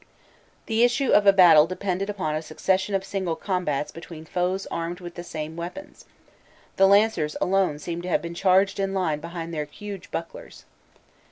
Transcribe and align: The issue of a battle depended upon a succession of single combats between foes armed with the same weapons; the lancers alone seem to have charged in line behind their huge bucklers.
The 0.65 0.83
issue 0.83 1.11
of 1.11 1.27
a 1.27 1.31
battle 1.31 1.67
depended 1.67 2.09
upon 2.09 2.33
a 2.33 2.41
succession 2.41 2.95
of 2.95 3.05
single 3.05 3.35
combats 3.35 3.91
between 3.91 4.25
foes 4.25 4.65
armed 4.71 4.99
with 4.99 5.13
the 5.13 5.23
same 5.23 5.55
weapons; 5.55 6.05
the 6.77 6.87
lancers 6.87 7.35
alone 7.39 7.77
seem 7.77 8.01
to 8.01 8.09
have 8.09 8.23
charged 8.33 8.79
in 8.79 8.95
line 8.95 9.19
behind 9.19 9.53
their 9.53 9.65
huge 9.65 10.09
bucklers. 10.09 10.65